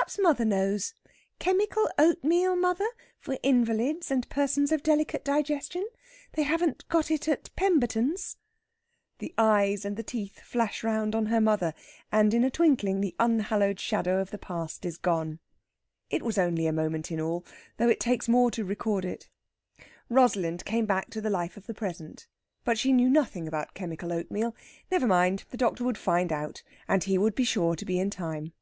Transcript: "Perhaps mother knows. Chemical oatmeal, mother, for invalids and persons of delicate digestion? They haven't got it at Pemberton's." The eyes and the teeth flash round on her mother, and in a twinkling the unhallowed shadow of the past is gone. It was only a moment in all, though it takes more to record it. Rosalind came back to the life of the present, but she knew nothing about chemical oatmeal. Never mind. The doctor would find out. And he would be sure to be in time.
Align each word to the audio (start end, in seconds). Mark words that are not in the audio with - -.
"Perhaps 0.00 0.18
mother 0.18 0.44
knows. 0.44 0.94
Chemical 1.38 1.88
oatmeal, 1.98 2.56
mother, 2.56 2.88
for 3.20 3.38
invalids 3.44 4.10
and 4.10 4.28
persons 4.28 4.72
of 4.72 4.82
delicate 4.82 5.22
digestion? 5.24 5.86
They 6.32 6.42
haven't 6.42 6.88
got 6.88 7.10
it 7.12 7.28
at 7.28 7.54
Pemberton's." 7.54 8.38
The 9.18 9.32
eyes 9.38 9.84
and 9.84 9.96
the 9.96 10.02
teeth 10.02 10.40
flash 10.40 10.82
round 10.82 11.14
on 11.14 11.26
her 11.26 11.40
mother, 11.40 11.74
and 12.10 12.34
in 12.34 12.42
a 12.42 12.50
twinkling 12.50 13.00
the 13.00 13.14
unhallowed 13.20 13.78
shadow 13.78 14.18
of 14.20 14.30
the 14.30 14.38
past 14.38 14.84
is 14.84 14.96
gone. 14.98 15.38
It 16.10 16.22
was 16.22 16.38
only 16.38 16.66
a 16.66 16.72
moment 16.72 17.12
in 17.12 17.20
all, 17.20 17.44
though 17.76 17.88
it 17.90 18.00
takes 18.00 18.28
more 18.28 18.50
to 18.52 18.64
record 18.64 19.04
it. 19.04 19.28
Rosalind 20.08 20.64
came 20.64 20.86
back 20.86 21.08
to 21.10 21.20
the 21.20 21.30
life 21.30 21.56
of 21.56 21.66
the 21.66 21.74
present, 21.74 22.26
but 22.64 22.78
she 22.78 22.92
knew 22.92 23.10
nothing 23.10 23.46
about 23.46 23.74
chemical 23.74 24.12
oatmeal. 24.12 24.56
Never 24.90 25.06
mind. 25.06 25.44
The 25.50 25.56
doctor 25.56 25.84
would 25.84 25.98
find 25.98 26.32
out. 26.32 26.64
And 26.88 27.04
he 27.04 27.16
would 27.16 27.34
be 27.36 27.44
sure 27.44 27.76
to 27.76 27.84
be 27.84 28.00
in 28.00 28.10
time. 28.10 28.52